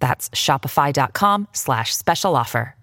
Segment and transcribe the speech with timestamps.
[0.00, 2.74] That's shopify.com slash special offer.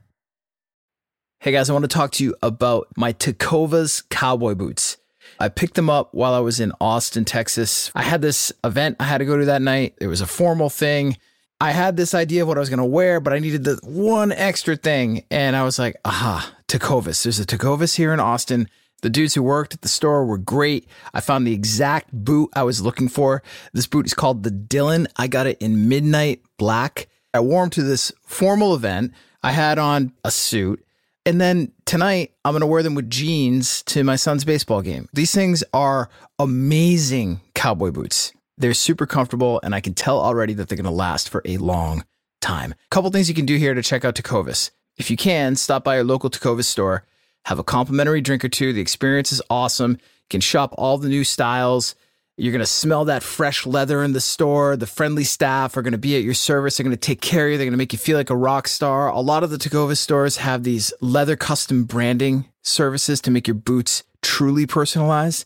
[1.40, 4.98] Hey guys, I want to talk to you about my Tecovas cowboy boots.
[5.40, 7.92] I picked them up while I was in Austin, Texas.
[7.96, 9.96] I had this event I had to go to that night.
[10.00, 11.18] It was a formal thing.
[11.60, 13.80] I had this idea of what I was going to wear, but I needed the
[13.84, 15.26] one extra thing.
[15.32, 17.24] And I was like, aha, Tecovas.
[17.24, 18.70] There's a Tecovas here in Austin.
[19.02, 20.88] The dudes who worked at the store were great.
[21.14, 23.42] I found the exact boot I was looking for.
[23.74, 25.08] This boot is called the Dylan.
[25.18, 27.08] I got it in midnight black.
[27.34, 29.14] I wore them to this formal event.
[29.42, 30.86] I had on a suit.
[31.26, 35.08] And then tonight, I'm going to wear them with jeans to my son's baseball game.
[35.14, 38.34] These things are amazing cowboy boots.
[38.58, 41.58] They're super comfortable, and I can tell already that they're going to last for a
[41.58, 42.06] long
[42.42, 42.72] time.
[42.74, 44.72] A couple things you can do here to check out Tecovas.
[44.98, 47.06] If you can, stop by your local Tecovas store,
[47.46, 48.74] have a complimentary drink or two.
[48.74, 49.92] The experience is awesome.
[49.92, 49.98] You
[50.30, 51.96] can shop all the new styles.
[52.38, 54.76] You're going to smell that fresh leather in the store.
[54.76, 56.78] The friendly staff are going to be at your service.
[56.78, 57.58] They're going to take care of you.
[57.58, 59.10] They're going to make you feel like a rock star.
[59.10, 63.56] A lot of the Tecovas stores have these leather custom branding services to make your
[63.56, 65.46] boots truly personalized.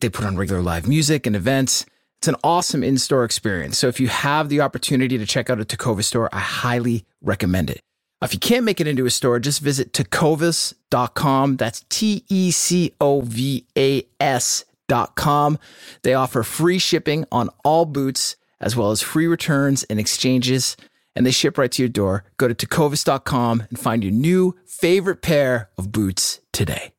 [0.00, 1.86] They put on regular live music and events.
[2.18, 3.78] It's an awesome in store experience.
[3.78, 7.70] So if you have the opportunity to check out a Tecovas store, I highly recommend
[7.70, 7.82] it.
[8.22, 11.56] If you can't make it into a store, just visit tecovas.com.
[11.56, 14.64] That's T E C O V A S
[15.14, 15.58] com.
[16.02, 20.76] They offer free shipping on all boots, as well as free returns and exchanges,
[21.16, 22.24] and they ship right to your door.
[22.36, 26.92] Go to tecovas.com and find your new favorite pair of boots today.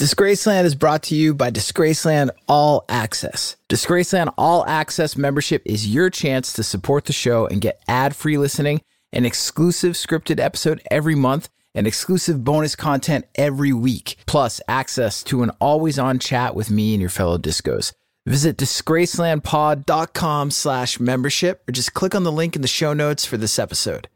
[0.00, 3.56] Disgraceland is brought to you by Disgraceland All Access.
[3.68, 8.38] Disgraceland All Access membership is your chance to support the show and get ad free
[8.38, 8.80] listening,
[9.12, 15.42] an exclusive scripted episode every month and exclusive bonus content every week, plus access to
[15.42, 17.92] an always on chat with me and your fellow discos.
[18.26, 23.36] Visit disgracelandpod.com slash membership or just click on the link in the show notes for
[23.36, 24.08] this episode.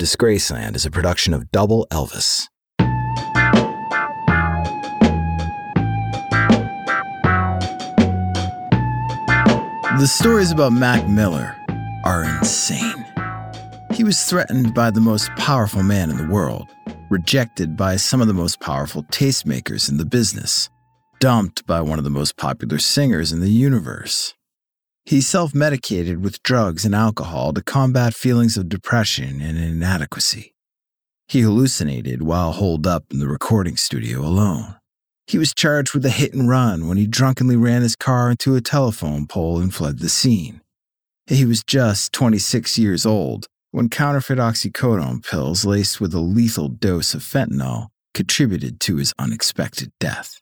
[0.00, 2.48] Disgraceland is a production of Double Elvis.
[10.00, 11.54] The stories about Mac Miller
[12.04, 13.03] are insane.
[13.94, 16.68] He was threatened by the most powerful man in the world,
[17.10, 20.68] rejected by some of the most powerful tastemakers in the business,
[21.20, 24.34] dumped by one of the most popular singers in the universe.
[25.04, 30.56] He self medicated with drugs and alcohol to combat feelings of depression and inadequacy.
[31.28, 34.74] He hallucinated while holed up in the recording studio alone.
[35.28, 38.56] He was charged with a hit and run when he drunkenly ran his car into
[38.56, 40.62] a telephone pole and fled the scene.
[41.28, 47.12] He was just 26 years old when counterfeit oxycodone pills laced with a lethal dose
[47.12, 50.40] of fentanyl contributed to his unexpected death.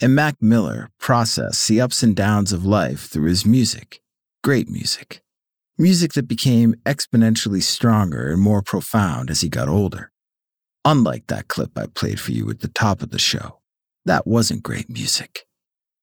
[0.00, 4.00] And Mac Miller processed the ups and downs of life through his music,
[4.42, 5.22] great music,
[5.78, 10.10] music that became exponentially stronger and more profound as he got older.
[10.84, 13.60] Unlike that clip I played for you at the top of the show,
[14.04, 15.46] that wasn't great music.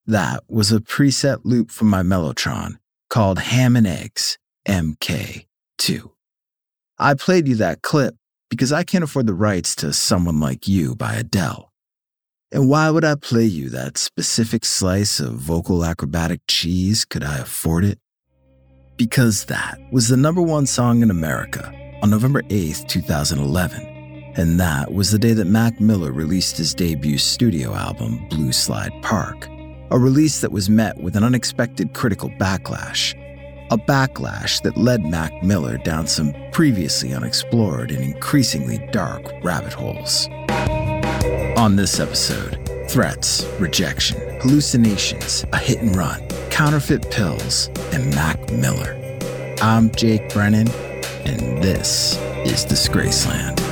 [0.05, 2.77] That was a preset loop from my Mellotron
[3.09, 6.15] called Ham and Eggs MK2.
[6.97, 8.16] I played you that clip
[8.50, 11.69] because I can't afford the rights to Someone Like You by Adele.
[12.53, 17.39] And why would I play you that specific slice of vocal acrobatic cheese could I
[17.39, 18.00] afford it?
[18.95, 21.69] Because that was the number one song in America
[22.01, 24.34] on November 8th, 2011.
[24.38, 28.94] And that was the day that Mac Miller released his debut studio album, Blue Slide
[29.01, 29.50] Park,
[29.91, 33.16] a release that was met with an unexpected critical backlash
[33.72, 40.28] a backlash that led Mac Miller down some previously unexplored and increasingly dark rabbit holes.
[41.58, 42.59] On this episode,
[42.90, 46.22] threats, rejection, hallucinations, a hit and run,
[46.52, 48.96] counterfeit pills, and Mac Miller.
[49.62, 50.70] I'm Jake Brennan,
[51.26, 53.65] and this is Disgraceland.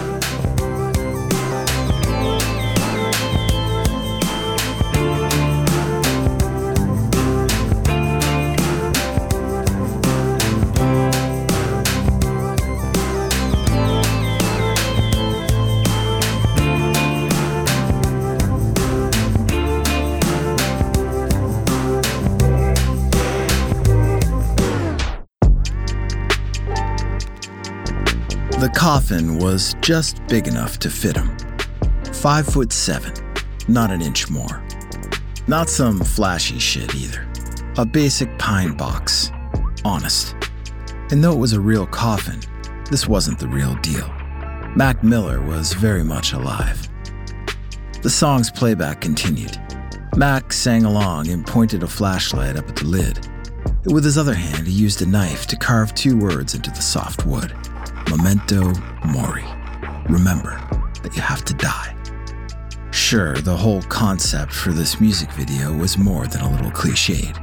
[28.63, 31.35] The coffin was just big enough to fit him.
[32.13, 33.11] Five foot seven,
[33.67, 34.63] not an inch more.
[35.47, 37.27] Not some flashy shit either.
[37.77, 39.33] A basic pine box.
[39.83, 40.33] Honest.
[41.11, 42.39] And though it was a real coffin,
[42.89, 44.07] this wasn't the real deal.
[44.77, 46.87] Mac Miller was very much alive.
[48.01, 49.59] The song's playback continued.
[50.15, 53.27] Mac sang along and pointed a flashlight up at the lid.
[53.87, 57.25] With his other hand, he used a knife to carve two words into the soft
[57.25, 57.53] wood
[58.15, 58.73] Memento
[59.07, 59.43] Mori.
[60.07, 60.61] Remember
[61.01, 61.95] that you have to die.
[62.91, 67.39] Sure, the whole concept for this music video was more than a little cliched.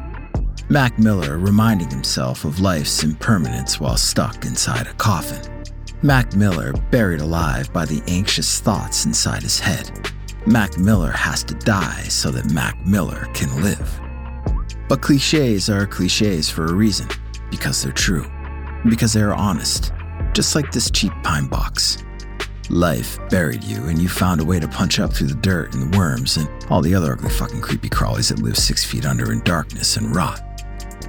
[0.70, 5.64] Mac Miller reminding himself of life's impermanence while stuck inside a coffin.
[6.02, 10.12] Mac Miller buried alive by the anxious thoughts inside his head.
[10.46, 14.00] Mac Miller has to die so that Mac Miller can live.
[14.88, 17.08] But cliches are cliches for a reason,
[17.50, 18.30] because they're true,
[18.88, 19.92] because they are honest,
[20.32, 21.98] just like this cheap pine box.
[22.70, 25.92] Life buried you, and you found a way to punch up through the dirt and
[25.92, 29.32] the worms and all the other ugly fucking creepy crawlies that live six feet under
[29.32, 30.40] in darkness and rot.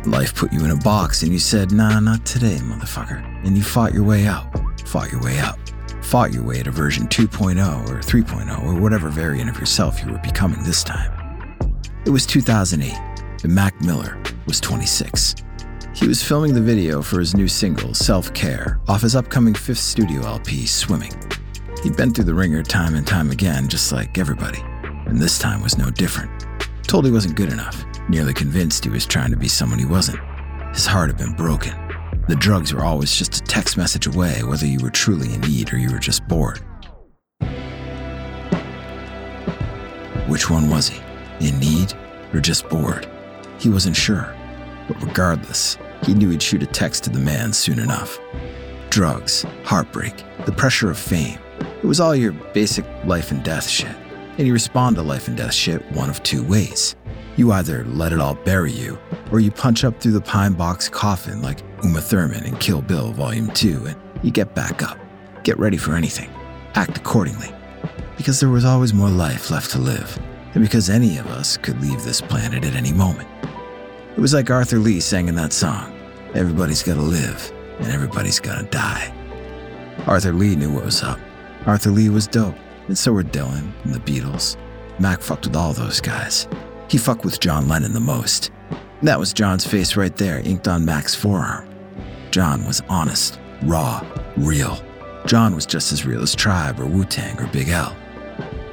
[0.08, 3.24] Life put you in a box, and you said, Nah, not today, motherfucker.
[3.46, 4.48] And you fought your way out,
[4.88, 5.60] fought your way up,
[6.02, 10.18] fought your way to version 2.0 or 3.0 or whatever variant of yourself you were
[10.20, 11.58] becoming this time.
[12.06, 12.92] It was 2008,
[13.44, 15.36] and Mac Miller was 26.
[16.02, 19.78] He was filming the video for his new single, Self Care, off his upcoming fifth
[19.78, 21.14] studio LP, Swimming.
[21.84, 24.62] He'd been through the ringer time and time again, just like everybody,
[25.06, 26.32] and this time was no different.
[26.88, 30.20] Told he wasn't good enough, nearly convinced he was trying to be someone he wasn't.
[30.74, 31.74] His heart had been broken.
[32.28, 35.72] The drugs were always just a text message away, whether you were truly in need
[35.72, 36.62] or you were just bored.
[40.28, 41.00] Which one was he?
[41.48, 41.94] In need
[42.34, 43.08] or just bored?
[43.60, 44.36] He wasn't sure.
[44.88, 48.20] But regardless, he knew he'd shoot a text to the man soon enough.
[48.90, 51.40] Drugs, heartbreak, the pressure of fame,
[51.82, 53.96] it was all your basic life and death shit.
[54.38, 56.96] And you respond to life and death shit one of two ways.
[57.38, 59.00] You either let it all bury you,
[59.32, 63.12] or you punch up through the pine box coffin like Uma Thurman in Kill Bill
[63.12, 64.98] Volume 2 and you get back up.
[65.44, 66.30] Get ready for anything.
[66.76, 67.50] Act accordingly.
[68.18, 70.20] Because there was always more life left to live,
[70.54, 73.28] and because any of us could leave this planet at any moment.
[74.16, 75.98] It was like Arthur Lee sang in that song
[76.34, 79.14] Everybody's gotta live, and everybody's gotta die.
[80.08, 81.20] Arthur Lee knew what was up.
[81.66, 82.56] Arthur Lee was dope,
[82.88, 84.56] and so were Dylan and the Beatles.
[84.98, 86.48] Mac fucked with all those guys.
[86.90, 88.52] He fucked with John Lennon the most.
[89.02, 91.68] That was John's face right there, inked on Mac's forearm.
[92.32, 94.02] John was honest, raw,
[94.38, 94.82] real.
[95.26, 97.96] John was just as real as Tribe or Wu Tang or Big L.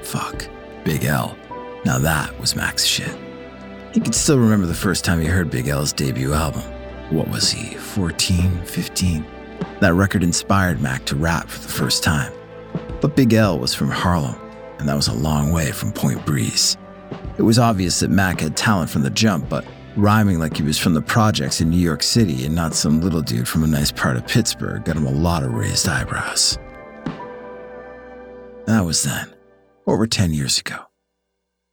[0.02, 0.49] Fuck,
[0.85, 1.37] Big L.
[1.85, 3.27] Now that was Mac's shit.
[3.93, 6.62] He could still remember the first time he heard Big L's debut album.
[7.11, 9.26] What was he, 14, 15?
[9.81, 12.32] That record inspired Mac to rap for the first time.
[13.00, 14.38] But Big L was from Harlem,
[14.79, 16.76] and that was a long way from Point Breeze.
[17.38, 19.64] It was obvious that Mac had talent from the jump, but
[19.96, 23.23] rhyming like he was from the projects in New York City and not some little
[23.23, 26.58] dude from a nice part of Pittsburgh got him a lot of raised eyebrows.
[28.67, 29.35] That was then,
[29.87, 30.88] over 10 years ago.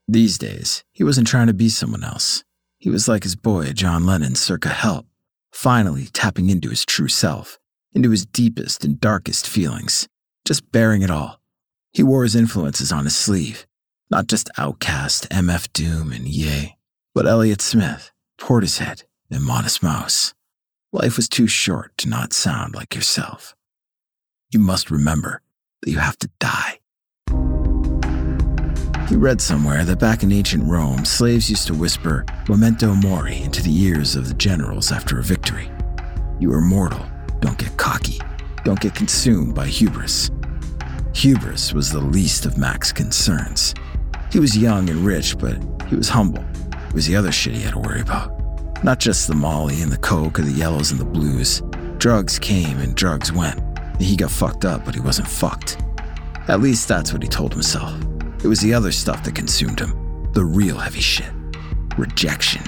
[0.07, 2.43] These days, he wasn't trying to be someone else.
[2.77, 5.07] He was like his boy, John Lennon, circa Help,
[5.51, 7.57] finally tapping into his true self,
[7.93, 10.07] into his deepest and darkest feelings
[10.45, 11.41] just bearing it all.
[11.91, 13.65] He wore his influences on his sleeve,
[14.09, 16.77] not just OutKast, MF Doom, and Ye,
[17.13, 20.33] but Elliott Smith, Portishead, and Modest Mouse.
[20.93, 23.55] Life was too short to not sound like yourself.
[24.51, 25.41] You must remember
[25.81, 26.79] that you have to die.
[29.07, 33.61] He read somewhere that back in ancient Rome, slaves used to whisper memento mori into
[33.61, 35.69] the ears of the generals after a victory.
[36.39, 37.05] You are mortal,
[37.39, 38.19] don't get cocky.
[38.63, 40.31] Don't get consumed by hubris.
[41.13, 43.75] Hubris was the least of Mac's concerns.
[44.31, 45.57] He was young and rich, but
[45.87, 46.43] he was humble.
[46.89, 48.33] It was the other shit he had to worry about.
[48.83, 51.61] Not just the molly and the coke or the yellows and the blues.
[51.99, 53.61] Drugs came and drugs went.
[54.01, 55.77] He got fucked up, but he wasn't fucked.
[56.47, 57.93] At least that's what he told himself.
[58.43, 60.29] It was the other stuff that consumed him.
[60.33, 61.31] The real heavy shit.
[61.97, 62.63] Rejection.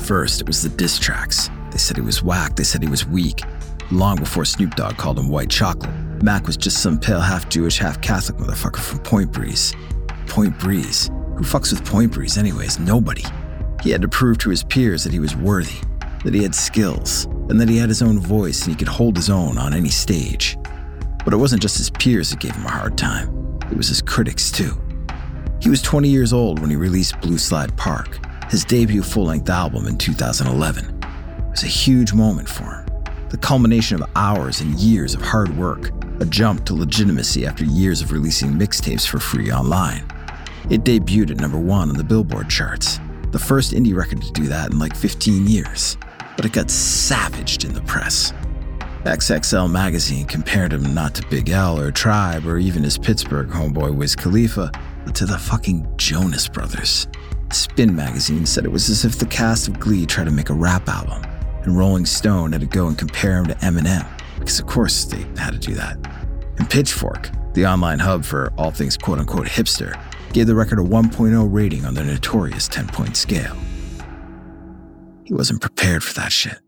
[0.00, 1.50] First, it was the diss tracks.
[1.70, 3.42] They said he was whack, they said he was weak,
[3.90, 5.90] long before Snoop Dogg called him white chocolate.
[6.22, 9.74] Mac was just some pale half Jewish, half Catholic motherfucker from Point Breeze.
[10.26, 11.08] Point Breeze?
[11.36, 12.78] Who fucks with Point Breeze, anyways?
[12.78, 13.24] Nobody.
[13.82, 15.78] He had to prove to his peers that he was worthy,
[16.24, 19.16] that he had skills, and that he had his own voice and he could hold
[19.16, 20.56] his own on any stage.
[21.24, 23.37] But it wasn't just his peers that gave him a hard time,
[23.70, 24.76] it was his critics too.
[25.60, 28.18] He was 20 years old when he released Blue Slide Park,
[28.50, 30.84] his debut full length album in 2011.
[30.84, 32.88] It was a huge moment for him
[33.30, 38.00] the culmination of hours and years of hard work, a jump to legitimacy after years
[38.00, 40.02] of releasing mixtapes for free online.
[40.70, 42.98] It debuted at number one on the Billboard charts,
[43.30, 45.98] the first indie record to do that in like 15 years,
[46.36, 48.32] but it got savaged in the press.
[49.04, 53.94] XXL magazine compared him not to Big L or Tribe or even his Pittsburgh homeboy
[53.94, 54.72] Wiz Khalifa,
[55.04, 57.06] but to the fucking Jonas Brothers.
[57.52, 60.54] Spin magazine said it was as if the cast of Glee tried to make a
[60.54, 61.22] rap album,
[61.62, 64.06] and Rolling Stone had to go and compare him to Eminem,
[64.38, 65.96] because of course they had to do that.
[66.58, 69.98] And Pitchfork, the online hub for all things quote unquote hipster,
[70.32, 73.56] gave the record a 1.0 rating on their notorious 10 point scale.
[75.24, 76.58] He wasn't prepared for that shit.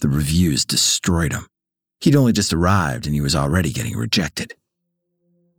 [0.00, 1.46] The reviews destroyed him.
[2.00, 4.54] He'd only just arrived and he was already getting rejected.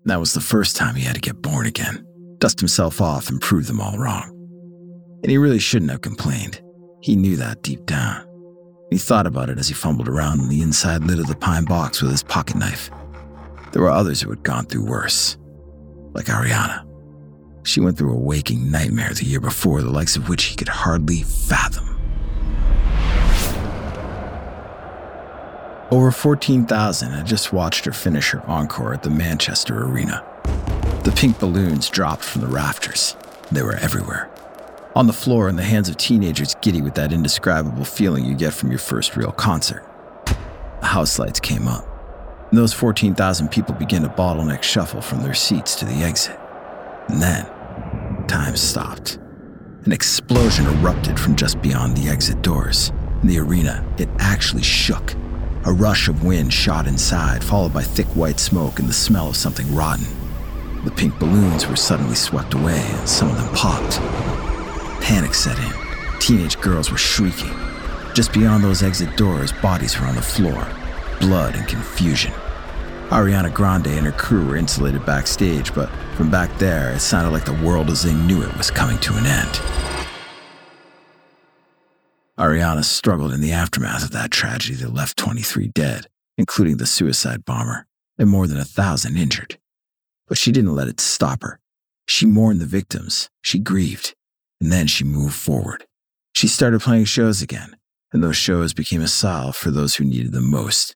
[0.05, 2.05] That was the first time he had to get born again,
[2.37, 4.29] dust himself off, and prove them all wrong.
[5.23, 6.61] And he really shouldn't have complained.
[7.01, 8.25] He knew that deep down.
[8.89, 11.65] He thought about it as he fumbled around in the inside lid of the pine
[11.65, 12.89] box with his pocket knife.
[13.71, 15.37] There were others who had gone through worse,
[16.13, 16.85] like Ariana.
[17.63, 20.69] She went through a waking nightmare the year before, the likes of which he could
[20.69, 21.96] hardly fathom.
[25.89, 30.21] Over 14,000 had just watched her finish her encore at the Manchester Arena.
[31.05, 33.15] The pink balloons dropped from the rafters.
[33.53, 34.29] They were everywhere.
[34.97, 38.53] On the floor in the hands of teenagers giddy with that indescribable feeling you get
[38.53, 39.85] from your first real concert.
[40.81, 41.87] The house lights came up.
[42.49, 46.37] And those 14,000 people began to bottleneck shuffle from their seats to the exit.
[47.07, 47.45] And then,
[48.27, 49.19] time stopped.
[49.85, 52.91] An explosion erupted from just beyond the exit doors.
[53.21, 55.15] In the arena, it actually shook
[55.65, 59.35] a rush of wind shot inside, followed by thick white smoke and the smell of
[59.35, 60.05] something rotten.
[60.85, 63.99] The pink balloons were suddenly swept away, and some of them popped.
[65.01, 66.19] Panic set in.
[66.19, 67.53] Teenage girls were shrieking.
[68.13, 70.67] Just beyond those exit doors, bodies were on the floor,
[71.19, 72.33] blood and confusion.
[73.09, 77.45] Ariana Grande and her crew were insulated backstage, but from back there, it sounded like
[77.45, 79.96] the world as they knew it was coming to an end.
[82.39, 86.05] Ariana struggled in the aftermath of that tragedy that left 23 dead,
[86.37, 87.87] including the suicide bomber,
[88.19, 89.57] and more than a thousand injured.
[90.27, 91.59] But she didn't let it stop her.
[92.07, 94.13] She mourned the victims, she grieved,
[94.61, 95.85] and then she moved forward.
[96.35, 97.75] She started playing shows again,
[98.13, 100.95] and those shows became a salve for those who needed them most.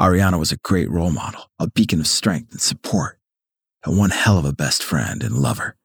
[0.00, 3.18] Ariana was a great role model, a beacon of strength and support,
[3.84, 5.76] and one hell of a best friend and lover.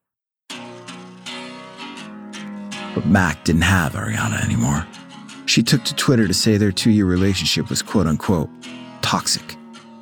[2.94, 4.86] But Mac didn't have Ariana anymore.
[5.46, 8.50] She took to Twitter to say their two year relationship was quote unquote
[9.02, 9.56] toxic,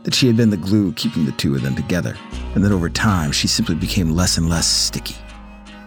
[0.03, 2.15] that she had been the glue keeping the two of them together,
[2.53, 5.15] and that over time she simply became less and less sticky.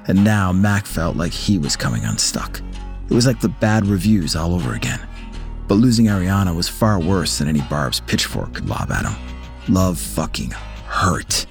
[0.06, 2.61] And now Mac felt like he was coming unstuck.
[3.08, 5.00] It was like the bad reviews all over again.
[5.68, 9.14] But losing Ariana was far worse than any Barb's pitchfork could lob at him.
[9.68, 11.46] Love fucking hurt.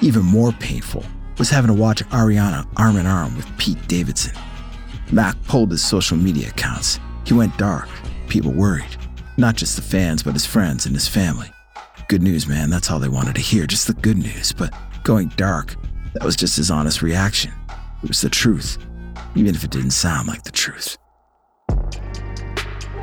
[0.00, 1.04] Even more painful
[1.38, 4.34] was having to watch Ariana arm in arm with Pete Davidson
[5.12, 6.98] Mac pulled his social media accounts.
[7.26, 7.86] He went dark.
[8.28, 8.96] People worried.
[9.36, 11.50] Not just the fans, but his friends and his family.
[12.08, 14.52] Good news, man, that's all they wanted to hear, just the good news.
[14.52, 14.72] But
[15.04, 15.76] going dark,
[16.14, 17.52] that was just his honest reaction.
[18.02, 18.78] It was the truth,
[19.34, 20.96] even if it didn't sound like the truth.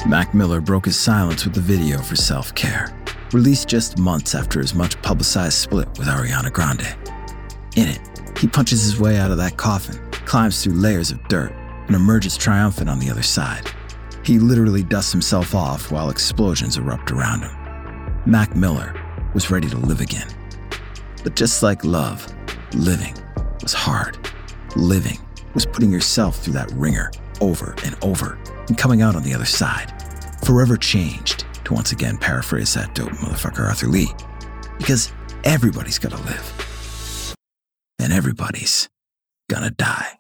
[0.08, 2.92] Mac Miller broke his silence with the video for self care,
[3.34, 6.96] released just months after his much publicized split with Ariana Grande.
[7.76, 8.02] In it,
[8.40, 11.54] he punches his way out of that coffin, climbs through layers of dirt,
[11.90, 13.68] and emerges triumphant on the other side.
[14.24, 18.22] He literally dusts himself off while explosions erupt around him.
[18.28, 18.94] Mac Miller
[19.34, 20.28] was ready to live again.
[21.24, 22.32] But just like love,
[22.76, 23.16] living
[23.64, 24.20] was hard.
[24.76, 25.18] Living
[25.56, 27.10] was putting yourself through that ringer
[27.42, 29.92] over and over and coming out on the other side.
[30.46, 34.10] Forever changed, to once again paraphrase that dope motherfucker Arthur Lee.
[34.78, 35.12] Because
[35.44, 37.36] everybody's gotta live.
[37.98, 38.90] And everybody's
[39.50, 40.19] gonna die.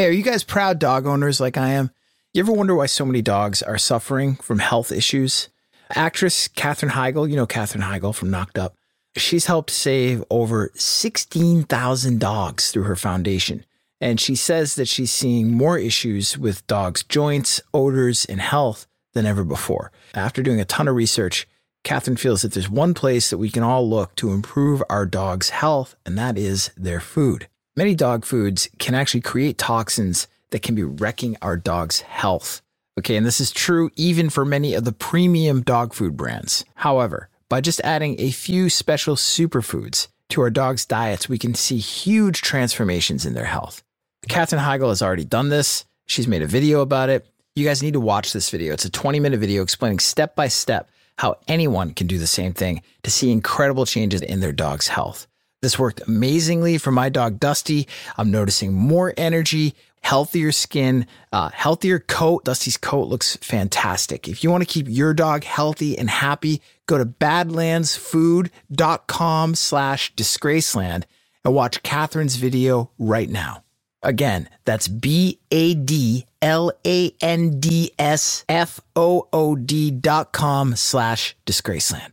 [0.00, 1.90] Hey, are you guys proud dog owners like I am?
[2.32, 5.50] You ever wonder why so many dogs are suffering from health issues?
[5.94, 8.74] Actress Katherine Heigl, you know Katherine Heigl from Knocked Up,
[9.14, 13.66] she's helped save over 16,000 dogs through her foundation.
[14.00, 19.26] And she says that she's seeing more issues with dogs' joints, odors, and health than
[19.26, 19.92] ever before.
[20.14, 21.46] After doing a ton of research,
[21.84, 25.50] Katherine feels that there's one place that we can all look to improve our dog's
[25.50, 27.48] health, and that is their food.
[27.76, 32.62] Many dog foods can actually create toxins that can be wrecking our dog's health.
[32.98, 36.64] Okay, and this is true even for many of the premium dog food brands.
[36.74, 41.78] However, by just adding a few special superfoods to our dogs' diets, we can see
[41.78, 43.84] huge transformations in their health.
[44.28, 45.84] Katherine Heigl has already done this.
[46.06, 47.24] She's made a video about it.
[47.54, 48.72] You guys need to watch this video.
[48.72, 52.52] It's a 20 minute video explaining step by step how anyone can do the same
[52.52, 55.28] thing to see incredible changes in their dog's health.
[55.62, 57.86] This worked amazingly for my dog Dusty.
[58.16, 62.44] I'm noticing more energy, healthier skin, uh, healthier coat.
[62.44, 64.26] Dusty's coat looks fantastic.
[64.26, 71.04] If you want to keep your dog healthy and happy, go to badlandsfood.com slash disgraceland
[71.44, 73.62] and watch Katherine's video right now.
[74.02, 80.32] Again, that's B A D L A N D S F O O D dot
[80.32, 82.12] com slash disgraceland.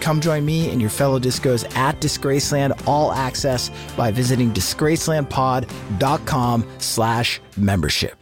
[0.00, 7.40] Come join me and your fellow discos at Disgraceland All Access by visiting disgracelandpod.com slash
[7.56, 8.14] membership.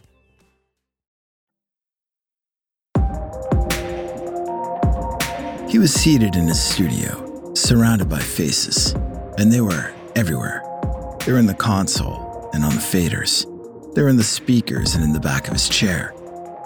[5.69, 8.93] He was seated in his studio, surrounded by faces,
[9.37, 10.63] and they were everywhere.
[11.25, 13.43] They were in the console and on the faders.
[13.93, 16.13] They were in the speakers and in the back of his chair.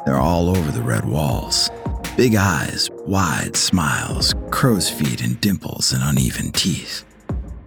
[0.06, 1.72] They were all over the red walls.
[2.18, 7.06] Big eyes, wide smiles, crow's feet and dimples and uneven teeth.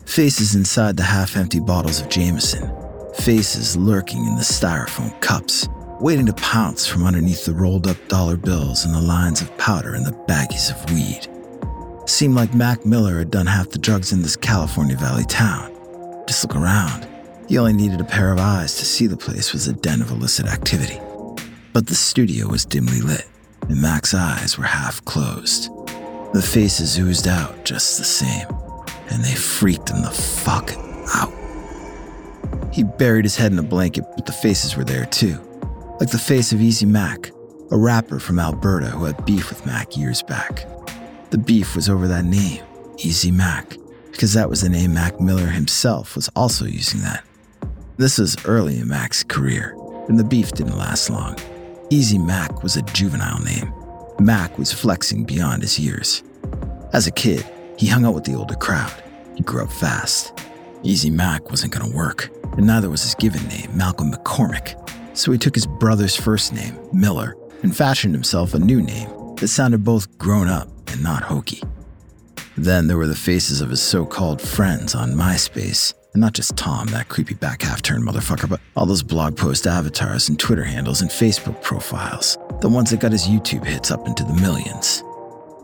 [0.04, 2.70] Faces inside the half empty bottles of Jameson.
[3.14, 5.66] Faces lurking in the styrofoam cups,
[5.98, 9.94] waiting to pounce from underneath the rolled up dollar bills and the lines of powder
[9.94, 11.26] and the baggies of weed.
[12.06, 15.74] Seemed like Mac Miller had done half the drugs in this California Valley town.
[16.28, 17.08] Just look around.
[17.48, 20.10] He only needed a pair of eyes to see the place was a den of
[20.10, 21.00] illicit activity.
[21.72, 23.26] But the studio was dimly lit
[23.68, 25.70] and Mac's eyes were half closed.
[26.32, 28.46] The faces oozed out just the same,
[29.10, 30.72] and they freaked him the fuck
[31.14, 31.32] out.
[32.72, 35.38] He buried his head in a blanket, but the faces were there too.
[36.00, 37.30] Like the face of Easy Mac,
[37.70, 40.66] a rapper from Alberta who had beef with Mac years back.
[41.30, 42.62] The beef was over that name,
[42.98, 43.76] Easy Mac,
[44.10, 47.24] because that was the name Mac Miller himself was also using that.
[47.96, 49.76] This was early in Mac's career,
[50.08, 51.36] and the beef didn't last long.
[51.90, 53.72] Easy Mac was a juvenile name.
[54.18, 56.22] Mac was flexing beyond his years.
[56.92, 57.44] As a kid,
[57.76, 59.02] he hung out with the older crowd.
[59.36, 60.32] He grew up fast.
[60.82, 64.80] Easy Mac wasn't going to work, and neither was his given name, Malcolm McCormick.
[65.16, 69.48] So he took his brother's first name, Miller, and fashioned himself a new name that
[69.48, 71.62] sounded both grown up and not hokey.
[72.56, 76.56] Then there were the faces of his so called friends on MySpace and not just
[76.56, 80.64] Tom, that creepy back half turned motherfucker, but all those blog post avatars and Twitter
[80.64, 82.38] handles and Facebook profiles.
[82.60, 85.02] The ones that got his YouTube hits up into the millions.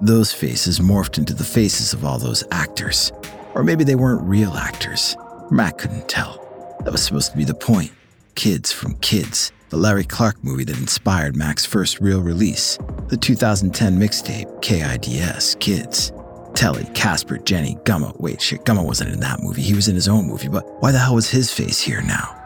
[0.02, 3.12] Those faces morphed into the faces of all those actors.
[3.54, 5.16] Or maybe they weren't real actors.
[5.50, 6.76] Mac couldn't tell.
[6.84, 7.92] That was supposed to be the point.
[8.34, 12.76] Kids from Kids, the Larry Clark movie that inspired Mac's first real release,
[13.08, 16.12] the 2010 mixtape KIDS Kids.
[16.54, 18.18] Telly, Casper, Jenny, Gummo.
[18.20, 19.62] Wait, shit, Gummo wasn't in that movie.
[19.62, 22.36] He was in his own movie, but why the hell was his face here now?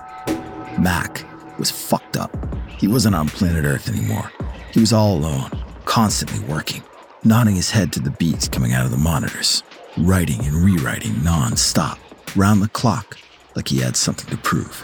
[0.79, 1.25] Mac
[1.59, 2.35] was fucked up.
[2.79, 4.31] He wasn't on planet Earth anymore.
[4.73, 5.51] He was all alone,
[5.85, 6.83] constantly working,
[7.25, 9.63] nodding his head to the beats coming out of the monitors,
[9.97, 11.99] writing and rewriting non-stop,
[12.37, 13.17] round the clock,
[13.55, 14.81] like he had something to prove.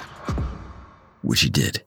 [1.22, 1.82] Which he did.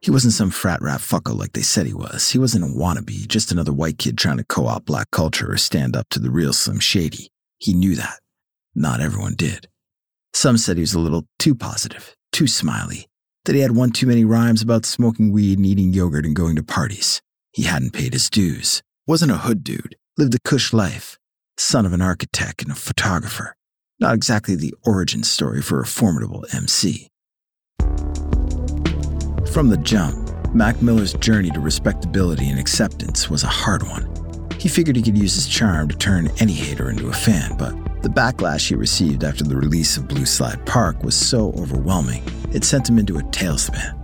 [0.00, 2.30] He wasn't some frat rat fucker like they said he was.
[2.30, 5.56] He wasn't a wannabe, just another white kid trying to co opt black culture or
[5.56, 7.30] stand up to the real Slim Shady.
[7.58, 8.20] He knew that.
[8.74, 9.68] Not everyone did.
[10.34, 13.08] Some said he was a little too positive, too smiley,
[13.46, 16.56] that he had one too many rhymes about smoking weed and eating yogurt and going
[16.56, 17.22] to parties.
[17.52, 21.18] He hadn't paid his dues, wasn't a hood dude, lived a cush life,
[21.56, 23.56] son of an architect and a photographer.
[23.98, 27.08] Not exactly the origin story for a formidable MC.
[29.52, 34.08] From the jump, Mac Miller's journey to respectability and acceptance was a hard one.
[34.58, 37.74] He figured he could use his charm to turn any hater into a fan, but
[38.02, 42.64] the backlash he received after the release of Blue Slide Park was so overwhelming, it
[42.64, 43.94] sent him into a tailspin.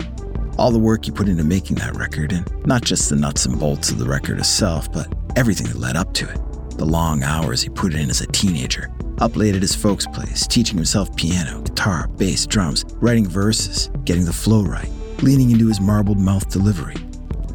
[0.59, 3.59] All the work he put into making that record, and not just the nuts and
[3.59, 6.39] bolts of the record itself, but everything that led up to it.
[6.79, 10.47] The long hours he put in as a teenager, up late at his folks' place,
[10.47, 15.81] teaching himself piano, guitar, bass, drums, writing verses, getting the flow right, leaning into his
[15.81, 16.97] marbled mouth delivery.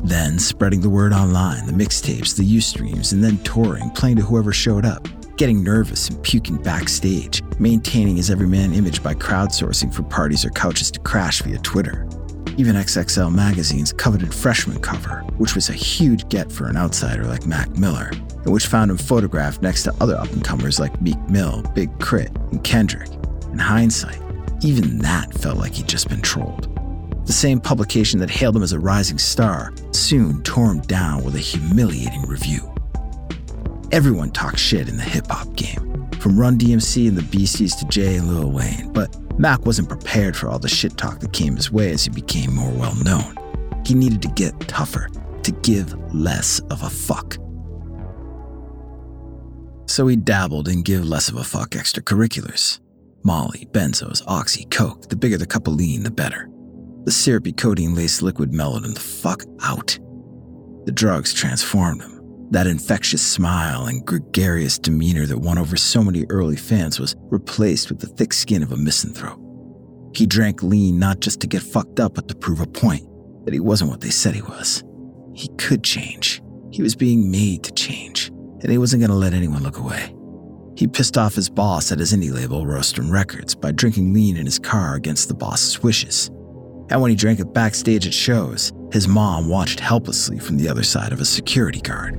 [0.04, 4.54] Then spreading the word online, the mixtapes, the Ustreams, and then touring, playing to whoever
[4.54, 10.46] showed up, getting nervous and puking backstage, maintaining his everyman image by crowdsourcing for parties
[10.46, 12.08] or couches to crash via Twitter.
[12.58, 17.46] Even XXL Magazine's coveted freshman cover, which was a huge get for an outsider like
[17.46, 21.20] Mac Miller, and which found him photographed next to other up and comers like Meek
[21.30, 23.10] Mill, Big K.R.I.T., and Kendrick.
[23.52, 24.22] In hindsight,
[24.63, 26.77] even that felt like he'd just been trolled.
[27.28, 31.36] The same publication that hailed him as a rising star soon tore him down with
[31.36, 32.74] a humiliating review.
[33.92, 37.86] Everyone talks shit in the hip hop game, from Run DMC and the Beasties to
[37.88, 41.58] Jay and Lil Wayne, but Mac wasn't prepared for all the shit talk that came
[41.58, 43.36] his way as he became more well known.
[43.86, 45.10] He needed to get tougher,
[45.44, 47.36] to give less of a fuck.
[49.86, 52.80] So he dabbled in give less of a fuck extracurriculars.
[53.24, 56.50] Molly, benzos, oxy, coke, the bigger the cup of lean, the better.
[57.08, 59.98] The syrupy codeine laced liquid mellowed him the fuck out.
[60.84, 62.50] The drugs transformed him.
[62.52, 67.88] That infectious smile and gregarious demeanor that won over so many early fans was replaced
[67.88, 69.39] with the thick skin of a misanthrope.
[70.13, 73.08] He drank lean not just to get fucked up, but to prove a point
[73.46, 74.84] that he wasn't what they said he was.
[75.34, 76.41] He could change.
[76.72, 80.13] He was being made to change, and he wasn't going to let anyone look away.
[80.76, 84.46] He pissed off his boss at his indie label, Rostrum Records, by drinking lean in
[84.46, 86.30] his car against the boss's wishes.
[86.89, 90.84] And when he drank it backstage at shows, his mom watched helplessly from the other
[90.84, 92.17] side of a security guard.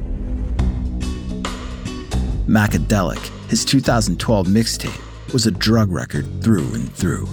[2.47, 7.27] Macadelic, his 2012 mixtape, was a drug record through and through.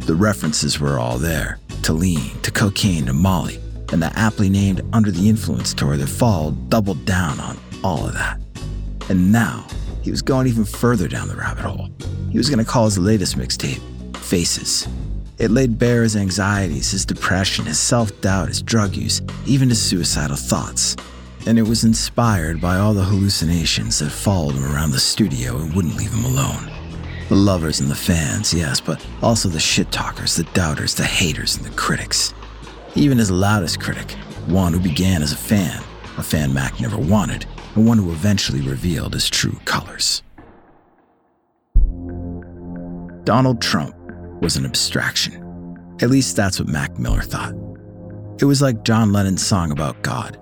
[0.00, 3.58] The references were all there to lean, to cocaine, to Molly,
[3.92, 8.14] and the aptly named Under the Influence tour that followed doubled down on all of
[8.14, 8.40] that.
[9.10, 9.66] And now,
[10.02, 11.88] he was going even further down the rabbit hole.
[12.30, 13.80] He was going to call his latest mixtape
[14.16, 14.88] Faces.
[15.36, 19.82] It laid bare his anxieties, his depression, his self doubt, his drug use, even his
[19.82, 20.96] suicidal thoughts.
[21.46, 25.74] And it was inspired by all the hallucinations that followed him around the studio and
[25.74, 26.70] wouldn't leave him alone.
[27.28, 31.56] The lovers and the fans, yes, but also the shit talkers, the doubters, the haters,
[31.56, 32.32] and the critics.
[32.94, 34.12] Even his loudest critic,
[34.46, 35.82] one who began as a fan,
[36.16, 37.44] a fan Mac never wanted,
[37.74, 40.22] and one who eventually revealed his true colors.
[43.24, 43.96] Donald Trump
[44.44, 45.40] was an abstraction.
[46.02, 47.54] At least that's what Mac Miller thought.
[48.40, 50.38] It was like John Lennon's song about God.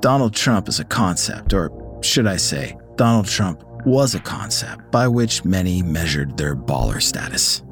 [0.00, 5.08] Donald Trump is a concept, or should I say, Donald Trump was a concept by
[5.08, 7.62] which many measured their baller status.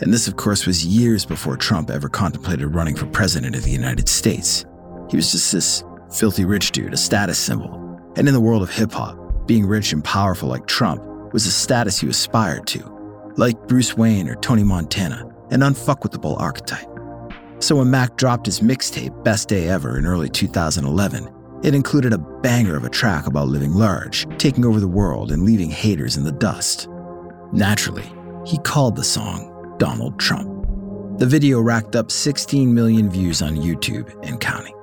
[0.00, 3.70] And this, of course, was years before Trump ever contemplated running for president of the
[3.70, 4.66] United States.
[5.08, 7.72] He was just this filthy rich dude, a status symbol.
[8.16, 11.50] And in the world of hip hop, being rich and powerful like Trump was a
[11.50, 12.91] status you aspired to,
[13.36, 16.88] like Bruce Wayne or Tony Montana, an unfuckwithable archetype.
[17.60, 21.28] So when Mac dropped his mixtape, Best Day Ever, in early 2011,
[21.62, 25.44] it included a banger of a track about living large, taking over the world, and
[25.44, 26.88] leaving haters in the dust.
[27.52, 28.10] Naturally,
[28.44, 30.48] he called the song Donald Trump.
[31.18, 34.74] The video racked up 16 million views on YouTube and counting.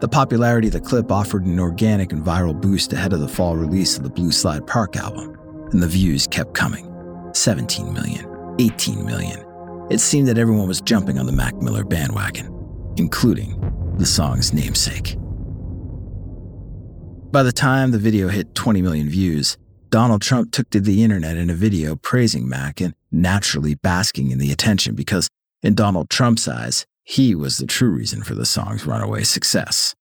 [0.00, 3.56] The popularity of the clip offered an organic and viral boost ahead of the fall
[3.56, 5.38] release of the Blue Slide Park album,
[5.70, 6.91] and the views kept coming
[7.36, 9.44] 17 million, 18 million.
[9.90, 12.46] It seemed that everyone was jumping on the Mac Miller bandwagon,
[12.96, 13.58] including
[13.98, 15.16] the song's namesake.
[17.32, 19.56] By the time the video hit 20 million views,
[19.88, 24.38] Donald Trump took to the internet in a video praising Mac and naturally basking in
[24.38, 25.28] the attention because,
[25.62, 29.94] in Donald Trump's eyes, he was the true reason for the song's runaway success.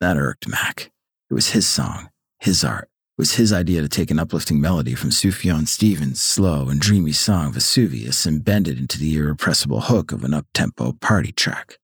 [0.00, 0.90] That irked Mac.
[1.30, 2.89] It was his song, his art.
[3.20, 7.12] It was his idea to take an uplifting melody from Sufjan Stevens' slow and dreamy
[7.12, 11.76] song Vesuvius and bend it into the irrepressible hook of an up-tempo party track.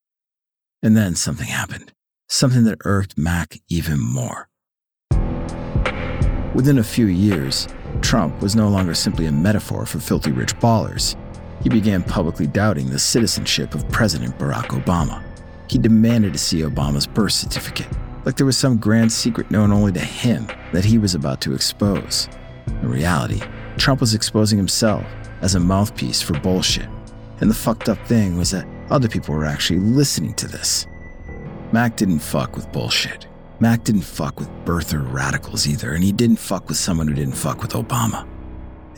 [0.82, 1.92] And then something happened,
[2.26, 4.48] something that irked Mac even more.
[6.54, 7.68] Within a few years,
[8.00, 11.16] Trump was no longer simply a metaphor for filthy rich ballers.
[11.62, 15.22] He began publicly doubting the citizenship of President Barack Obama.
[15.68, 17.88] He demanded to see Obama's birth certificate,
[18.26, 21.54] like there was some grand secret known only to him that he was about to
[21.54, 22.28] expose.
[22.66, 23.40] In reality,
[23.78, 25.04] Trump was exposing himself
[25.42, 26.88] as a mouthpiece for bullshit.
[27.40, 30.88] And the fucked up thing was that other people were actually listening to this.
[31.70, 33.28] Mac didn't fuck with bullshit.
[33.60, 37.36] Mac didn't fuck with birther radicals either, and he didn't fuck with someone who didn't
[37.36, 38.26] fuck with Obama.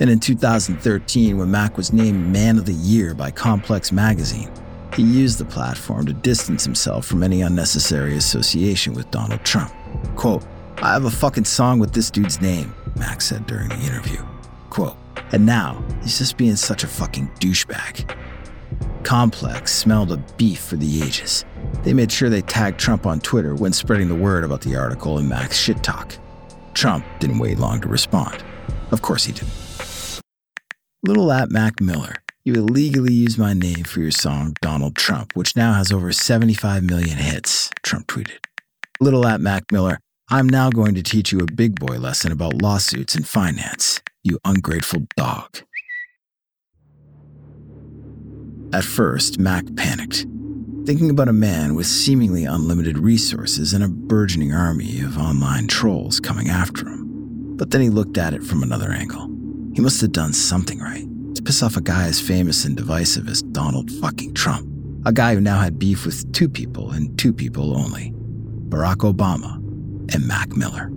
[0.00, 4.50] And in 2013, when Mac was named Man of the Year by Complex Magazine,
[4.94, 9.72] he used the platform to distance himself from any unnecessary association with Donald Trump.
[10.16, 10.44] Quote,
[10.78, 14.24] I have a fucking song with this dude's name, Mac said during the interview.
[14.70, 14.96] Quote,
[15.32, 18.14] and now he's just being such a fucking douchebag.
[19.02, 21.44] Complex smelled a beef for the ages.
[21.82, 25.18] They made sure they tagged Trump on Twitter when spreading the word about the article
[25.18, 26.14] in Mac's shit talk.
[26.74, 28.42] Trump didn't wait long to respond.
[28.90, 30.20] Of course he didn't.
[31.02, 32.14] Little at Mac Miller,
[32.48, 36.82] you illegally used my name for your song Donald Trump, which now has over 75
[36.82, 38.38] million hits, Trump tweeted.
[39.00, 42.62] Little at Mac Miller, I'm now going to teach you a big boy lesson about
[42.62, 45.58] lawsuits and finance, you ungrateful dog.
[48.72, 50.26] At first, Mac panicked,
[50.86, 56.18] thinking about a man with seemingly unlimited resources and a burgeoning army of online trolls
[56.18, 57.56] coming after him.
[57.58, 59.26] But then he looked at it from another angle.
[59.74, 61.08] He must have done something right
[61.38, 64.68] to piss off a guy as famous and divisive as Donald fucking Trump,
[65.06, 68.12] a guy who now had beef with two people and two people only
[68.68, 69.54] Barack Obama
[70.12, 70.88] and Mac Miller.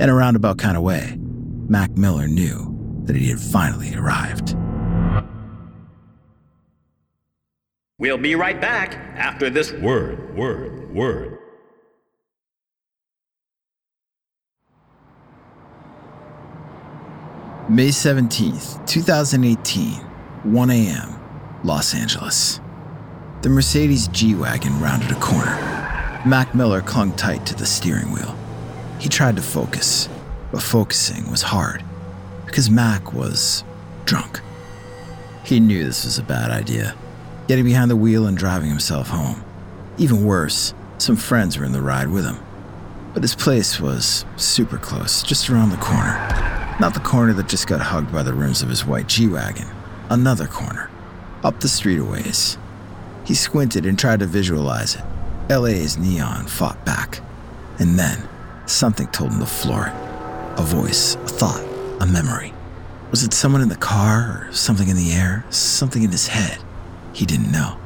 [0.00, 1.16] In a roundabout kind of way,
[1.68, 4.56] Mac Miller knew that he had finally arrived.
[7.98, 11.38] We'll be right back after this word, word, word.
[17.70, 21.20] May 17th, 2018, 1 a.m.,
[21.62, 22.58] Los Angeles.
[23.42, 25.54] The Mercedes G Wagon rounded a corner.
[26.26, 28.36] Mac Miller clung tight to the steering wheel.
[28.98, 30.08] He tried to focus,
[30.50, 31.84] but focusing was hard
[32.44, 33.62] because Mac was
[34.04, 34.40] drunk.
[35.44, 36.96] He knew this was a bad idea
[37.46, 39.44] getting behind the wheel and driving himself home.
[39.96, 42.38] Even worse, some friends were in the ride with him.
[43.14, 46.49] But his place was super close, just around the corner.
[46.80, 49.68] Not the corner that just got hugged by the rims of his white G Wagon,
[50.08, 50.90] another corner,
[51.44, 52.56] up the street a ways.
[53.26, 55.04] He squinted and tried to visualize it.
[55.54, 57.20] LA's neon fought back.
[57.78, 58.26] And then,
[58.64, 60.58] something told him to floor it.
[60.58, 61.62] A voice, a thought,
[62.00, 62.54] a memory.
[63.10, 65.44] Was it someone in the car or something in the air?
[65.50, 66.60] Something in his head?
[67.12, 67.78] He didn't know.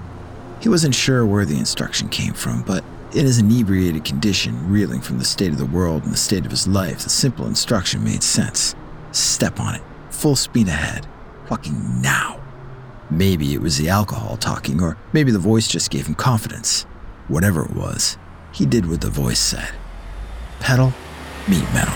[0.61, 5.19] He wasn't sure where the instruction came from, but in his inebriated condition, reeling from
[5.19, 8.23] the state of the world and the state of his life, the simple instruction made
[8.23, 8.77] sense.
[9.15, 11.07] Step on it, full speed ahead,
[11.47, 12.43] fucking now.
[13.11, 16.83] Maybe it was the alcohol talking, or maybe the voice just gave him confidence.
[17.29, 18.19] Whatever it was,
[18.53, 19.73] he did what the voice said.
[20.59, 20.93] Pedal,
[21.49, 21.95] meet metal.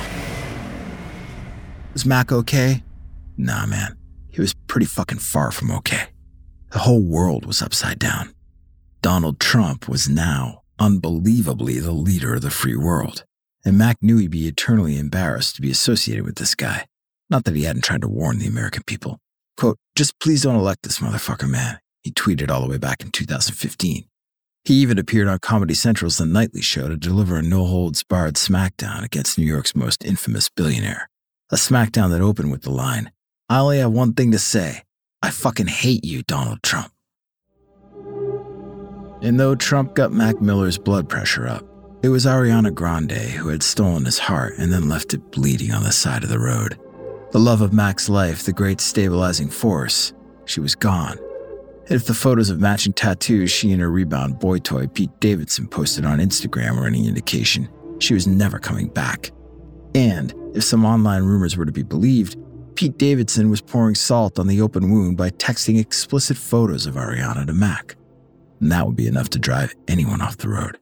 [1.93, 2.85] Was Mac okay?
[3.37, 3.97] Nah, man.
[4.29, 6.11] He was pretty fucking far from okay.
[6.71, 8.33] The whole world was upside down.
[9.03, 13.25] Donald Trump was now unbelievably the leader of the free world,
[13.65, 16.85] and Mac knew he'd be eternally embarrassed to be associated with this guy.
[17.31, 19.19] Not that he hadn't tried to warn the American people.
[19.57, 23.11] Quote, just please don't elect this motherfucker, man, he tweeted all the way back in
[23.11, 24.05] 2015.
[24.65, 28.35] He even appeared on Comedy Central's The Nightly Show to deliver a no holds barred
[28.35, 31.09] smackdown against New York's most infamous billionaire.
[31.51, 33.11] A smackdown that opened with the line,
[33.49, 34.83] I only have one thing to say
[35.23, 36.93] I fucking hate you, Donald Trump.
[39.23, 41.65] And though Trump got Mac Miller's blood pressure up,
[42.03, 45.83] it was Ariana Grande who had stolen his heart and then left it bleeding on
[45.83, 46.79] the side of the road.
[47.31, 50.15] The love of Mac's life, the great stabilizing force,
[50.47, 51.19] she was gone.
[51.87, 55.69] And if the photos of matching tattoos she and her rebound boy toy Pete Davidson
[55.69, 59.31] posted on Instagram were any indication, she was never coming back.
[59.95, 62.39] And if some online rumors were to be believed,
[62.77, 67.47] Pete Davidson was pouring salt on the open wound by texting explicit photos of Ariana
[67.47, 67.97] to Mac.
[68.61, 70.79] And that would be enough to drive anyone off the road.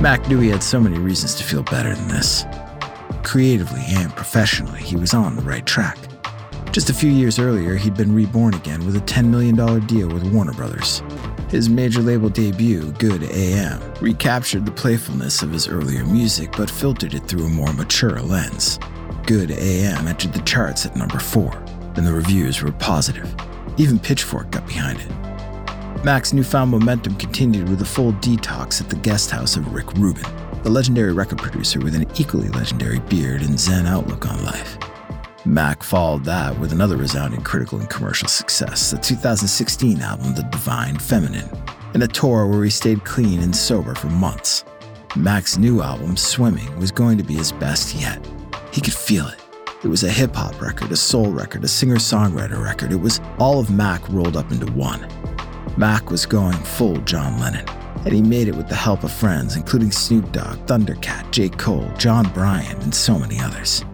[0.00, 2.44] Mac knew he had so many reasons to feel better than this.
[3.24, 5.98] Creatively and professionally, he was on the right track.
[6.70, 9.56] Just a few years earlier, he'd been reborn again with a $10 million
[9.86, 11.02] deal with Warner Brothers.
[11.48, 17.14] His major label debut, Good AM, recaptured the playfulness of his earlier music but filtered
[17.14, 18.78] it through a more mature lens.
[19.26, 21.50] Good AM entered the charts at number 4,
[21.96, 23.34] and the reviews were positive.
[23.78, 26.04] Even Pitchfork got behind it.
[26.04, 30.24] Mac's newfound momentum continued with a full detox at the guest house of Rick Rubin,
[30.64, 34.78] the legendary record producer with an equally legendary beard and zen outlook on life.
[35.44, 40.98] Mac followed that with another resounding critical and commercial success, the 2016 album The Divine
[40.98, 41.50] Feminine,
[41.92, 44.64] and a tour where he stayed clean and sober for months.
[45.14, 48.26] Mac's new album, Swimming, was going to be his best yet.
[48.72, 49.40] He could feel it.
[49.84, 52.90] It was a hip hop record, a soul record, a singer songwriter record.
[52.90, 55.06] It was all of Mac rolled up into one.
[55.76, 57.66] Mac was going full John Lennon,
[58.04, 61.48] and he made it with the help of friends, including Snoop Dogg, Thundercat, J.
[61.48, 63.84] Cole, Jon Brion, and so many others.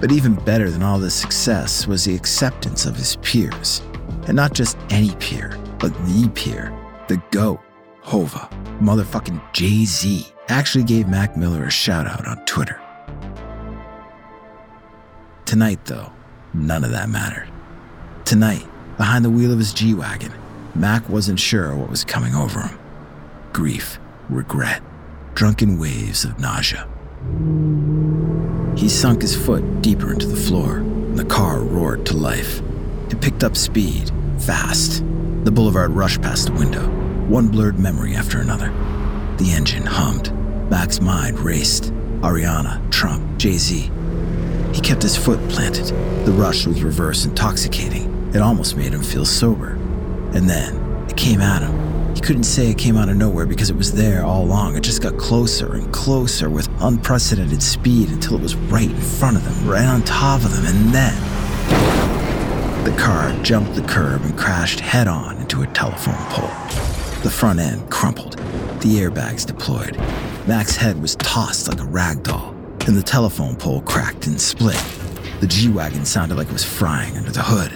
[0.00, 3.82] But even better than all this success was the acceptance of his peers.
[4.26, 6.72] And not just any peer, but the peer,
[7.08, 7.60] the GOAT,
[8.00, 8.48] Hova,
[8.80, 12.80] motherfucking Jay Z, actually gave Mac Miller a shout out on Twitter.
[15.44, 16.10] Tonight, though,
[16.54, 17.50] none of that mattered.
[18.24, 20.32] Tonight, behind the wheel of his G Wagon,
[20.74, 22.79] Mac wasn't sure what was coming over him
[23.52, 24.82] grief, regret,
[25.34, 26.88] drunken waves of nausea.
[28.76, 32.60] He sunk his foot deeper into the floor, and the car roared to life.
[33.10, 35.02] It picked up speed, fast.
[35.44, 36.86] The boulevard rushed past the window,
[37.28, 38.68] one blurred memory after another.
[39.38, 40.32] The engine hummed.
[40.70, 41.92] Mac's mind raced.
[42.20, 43.90] Ariana, Trump, Jay Z.
[44.74, 45.86] He kept his foot planted.
[46.26, 48.30] The rush was reverse intoxicating.
[48.34, 49.72] It almost made him feel sober.
[50.34, 50.76] And then
[51.08, 51.79] it came at him.
[52.20, 54.76] He couldn't say it came out of nowhere because it was there all along.
[54.76, 59.38] It just got closer and closer with unprecedented speed until it was right in front
[59.38, 61.14] of them, right on top of them, and then
[62.84, 66.50] the car jumped the curb and crashed head on into a telephone pole.
[67.22, 68.36] The front end crumpled,
[68.82, 69.96] the airbags deployed.
[70.46, 72.54] Mac's head was tossed like a rag doll,
[72.86, 74.76] and the telephone pole cracked and split.
[75.40, 77.72] The G Wagon sounded like it was frying under the hood.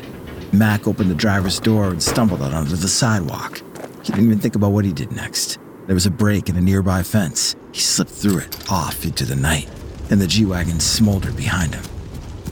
[0.52, 3.62] Mac opened the driver's door and stumbled out onto the sidewalk.
[4.04, 5.58] He didn't even think about what he did next.
[5.86, 7.56] There was a break in a nearby fence.
[7.72, 9.66] He slipped through it, off into the night,
[10.10, 11.84] and the G Wagon smoldered behind him.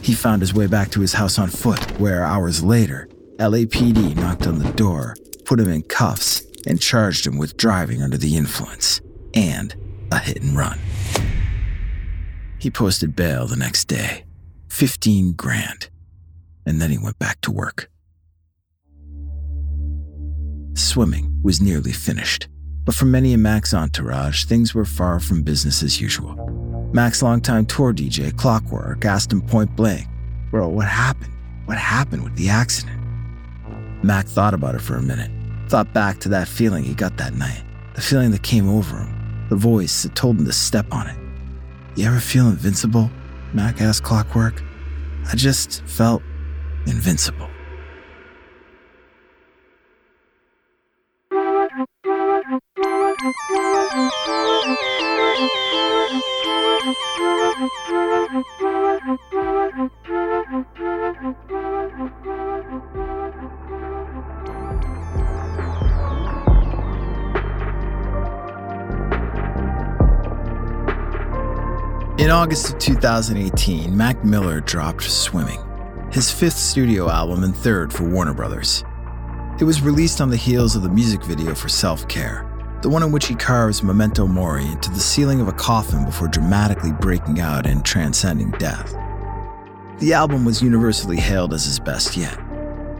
[0.01, 4.47] He found his way back to his house on foot, where hours later, LAPD knocked
[4.47, 8.99] on the door, put him in cuffs, and charged him with driving under the influence
[9.35, 9.75] and
[10.11, 10.79] a hit and run.
[12.57, 14.25] He posted bail the next day
[14.69, 15.89] 15 grand,
[16.65, 17.91] and then he went back to work.
[20.93, 22.47] Swimming was nearly finished,
[22.85, 26.35] but for many in Mac's entourage, things were far from business as usual.
[26.93, 30.05] Mac's longtime tour DJ, Clockwork, asked him point blank,
[30.51, 31.33] Bro, what happened?
[31.65, 33.01] What happened with the accident?
[34.03, 35.31] Mac thought about it for a minute,
[35.67, 37.63] thought back to that feeling he got that night,
[37.95, 41.17] the feeling that came over him, the voice that told him to step on it.
[41.95, 43.09] You ever feel invincible?
[43.51, 44.61] Mac asked Clockwork.
[45.25, 46.21] I just felt
[46.85, 47.49] invincible.
[57.63, 57.69] In
[72.29, 75.61] August of 2018, Mac Miller dropped Swimming,
[76.11, 78.83] his fifth studio album and third for Warner Brothers.
[79.61, 82.52] It was released on the heels of the music video for Self Care,
[82.83, 86.27] the one in which he carves Memento Mori into the ceiling of a coffin before
[86.27, 88.93] dramatically breaking out and transcending death.
[89.99, 92.37] The album was universally hailed as his best yet.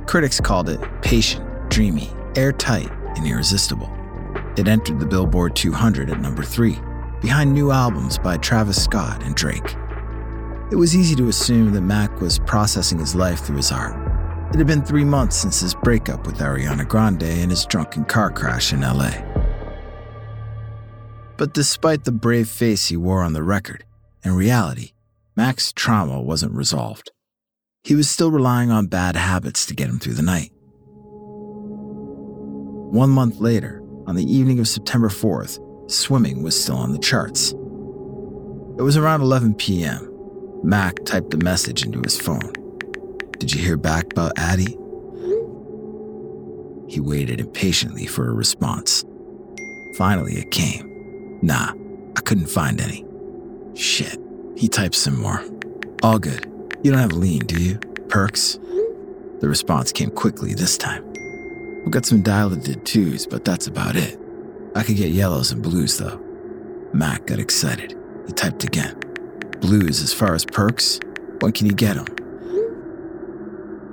[0.08, 3.91] Critics called it patient, dreamy, airtight, and irresistible.
[4.56, 6.80] It entered the Billboard 200 at number 3,
[7.22, 9.76] behind new albums by Travis Scott and Drake.
[10.72, 13.98] It was easy to assume that Mac was processing his life through his art.
[14.54, 18.32] It had been three months since his breakup with Ariana Grande and his drunken car
[18.32, 19.33] crash in LA.
[21.38, 23.86] But despite the brave face he wore on the record,
[24.24, 24.91] in reality,
[25.36, 27.12] Mac's trauma wasn't resolved.
[27.84, 30.52] He was still relying on bad habits to get him through the night.
[32.94, 35.60] One month later, on the evening of September 4th,
[35.92, 37.52] swimming was still on the charts.
[37.52, 40.10] It was around 11 p.m.
[40.63, 42.54] Mac typed a message into his phone.
[43.40, 44.77] Did you hear back about Addie?
[46.88, 49.04] He waited impatiently for a response.
[49.98, 50.92] Finally, it came.
[51.44, 51.73] Nah,
[52.15, 53.06] I couldn't find any.
[53.73, 54.17] Shit.
[54.56, 55.44] He types some more.
[56.02, 56.50] All good.
[56.83, 57.79] You don't have lean, do you?
[58.08, 58.60] Perks?
[59.41, 61.04] The response came quickly this time.
[61.81, 64.17] We've got some dilated twos, but that's about it.
[64.73, 66.17] I could get yellows and blues, though.
[66.94, 67.94] Mac got excited.
[68.25, 68.98] He typed again.
[69.60, 71.02] Blues as far as perks?
[71.41, 72.08] When can you get them?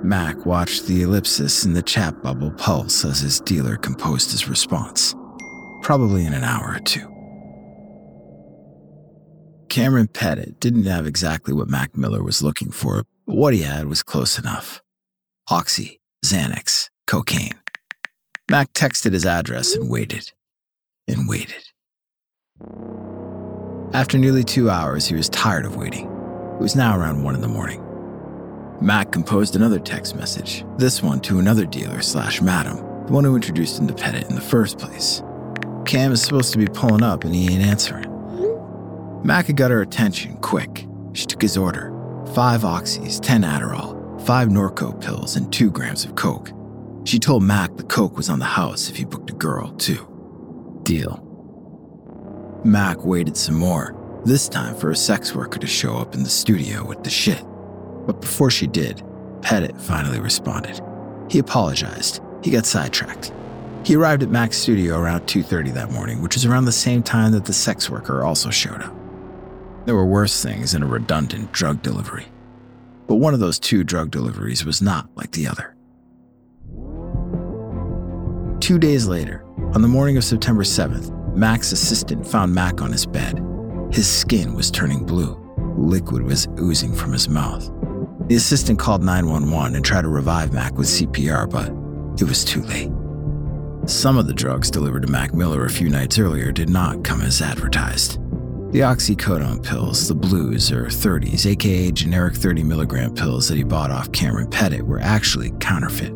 [0.01, 5.15] Mac watched the ellipsis in the chat bubble pulse as his dealer composed his response,
[5.81, 7.10] probably in an hour or two.
[9.71, 13.87] Cameron Pettit didn't have exactly what Mac Miller was looking for, but what he had
[13.87, 14.81] was close enough
[15.49, 17.57] Oxy, Xanax, cocaine.
[18.49, 20.33] Mac texted his address and waited
[21.07, 21.63] and waited.
[23.93, 26.07] After nearly two hours, he was tired of waiting.
[26.07, 27.81] It was now around one in the morning.
[28.81, 33.35] Mac composed another text message, this one to another dealer slash madam, the one who
[33.35, 35.23] introduced him to Pettit in the first place.
[35.85, 38.10] Cam is supposed to be pulling up and he ain't answering.
[39.23, 40.87] Mac had got her attention quick.
[41.13, 41.89] She took his order
[42.33, 46.51] five oxys, 10 Adderall, five Norco pills, and two grams of Coke.
[47.03, 50.07] She told Mac the Coke was on the house if he booked a girl, too.
[50.83, 51.27] Deal.
[52.63, 56.29] Mac waited some more, this time for a sex worker to show up in the
[56.29, 57.43] studio with the shit.
[58.05, 59.03] But before she did,
[59.41, 60.79] Pettit finally responded.
[61.29, 62.21] He apologized.
[62.43, 63.33] He got sidetracked.
[63.83, 67.31] He arrived at Mac's studio around 2:30 that morning, which was around the same time
[67.31, 69.00] that the sex worker also showed up.
[69.85, 72.27] There were worse things than a redundant drug delivery.
[73.07, 75.75] But one of those two drug deliveries was not like the other.
[78.59, 83.05] Two days later, on the morning of September 7th, Mac's assistant found Mac on his
[83.05, 83.43] bed.
[83.91, 85.37] His skin was turning blue.
[85.77, 87.69] Liquid was oozing from his mouth.
[88.27, 91.69] The assistant called 911 and tried to revive Mac with CPR, but
[92.21, 92.91] it was too late.
[93.89, 97.21] Some of the drugs delivered to Mac Miller a few nights earlier did not come
[97.21, 98.19] as advertised.
[98.71, 103.91] The oxycodone pills, the blues or 30s, aka generic 30 milligram pills that he bought
[103.91, 106.13] off Cameron Pettit, were actually counterfeit.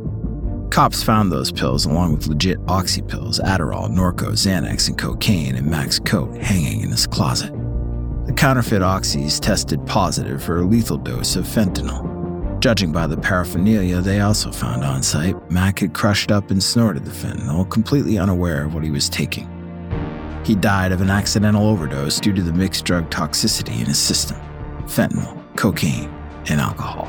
[0.72, 5.70] Cops found those pills along with legit oxy pills, Adderall, Norco, Xanax, and cocaine in
[5.70, 7.52] Mac's coat hanging in his closet.
[8.26, 12.62] The counterfeit oxys tested positive for a lethal dose of fentanyl.
[12.62, 17.04] Judging by the paraphernalia they also found on site, Mac had crushed up and snorted
[17.04, 19.55] the fentanyl, completely unaware of what he was taking.
[20.46, 24.38] He died of an accidental overdose due to the mixed drug toxicity in his system
[24.86, 26.14] fentanyl, cocaine,
[26.48, 27.08] and alcohol.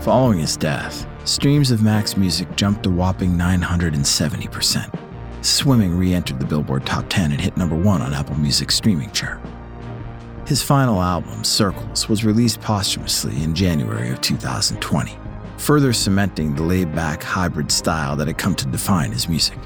[0.00, 4.98] Following his death, streams of Mac's music jumped a whopping 970%.
[5.42, 9.12] Swimming re entered the Billboard Top 10 and hit number one on Apple Music's streaming
[9.12, 9.40] chart.
[10.48, 15.16] His final album, Circles, was released posthumously in January of 2020,
[15.58, 19.58] further cementing the laid back hybrid style that had come to define his music.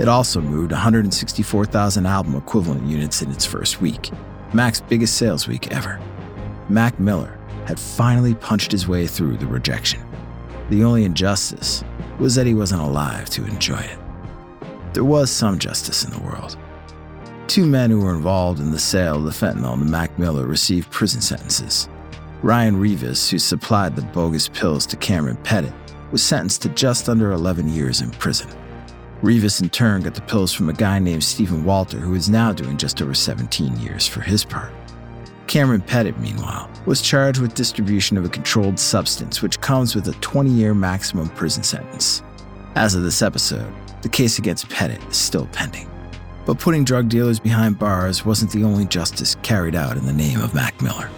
[0.00, 4.10] It also moved 164,000 album equivalent units in its first week,
[4.54, 6.00] Mac's biggest sales week ever.
[6.70, 10.00] Mac Miller had finally punched his way through the rejection.
[10.70, 11.84] The only injustice
[12.18, 13.98] was that he wasn't alive to enjoy it.
[14.94, 16.56] There was some justice in the world.
[17.46, 20.90] Two men who were involved in the sale of the fentanyl to Mac Miller received
[20.90, 21.90] prison sentences.
[22.42, 25.74] Ryan Rivas, who supplied the bogus pills to Cameron Pettit,
[26.10, 28.50] was sentenced to just under 11 years in prison.
[29.22, 32.52] Rivas, in turn, got the pills from a guy named Stephen Walter, who is now
[32.52, 34.72] doing just over 17 years for his part.
[35.46, 40.12] Cameron Pettit, meanwhile, was charged with distribution of a controlled substance, which comes with a
[40.20, 42.22] 20 year maximum prison sentence.
[42.76, 45.90] As of this episode, the case against Pettit is still pending.
[46.46, 50.40] But putting drug dealers behind bars wasn't the only justice carried out in the name
[50.40, 51.10] of Mac Miller.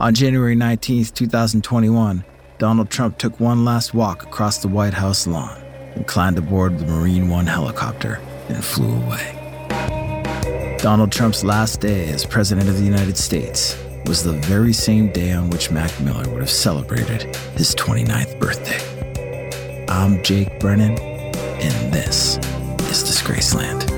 [0.00, 2.24] On January 19, 2021,
[2.58, 5.62] Donald Trump took one last walk across the White House lawn
[5.94, 10.76] and climbed aboard the Marine One helicopter and flew away.
[10.78, 15.30] Donald Trump's last day as President of the United States was the very same day
[15.32, 17.22] on which Mac Miller would have celebrated
[17.56, 19.86] his 29th birthday.
[19.88, 22.38] I'm Jake Brennan, and this
[22.90, 23.97] is Disgraceland.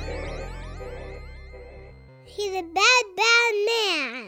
[3.71, 4.20] Yeah.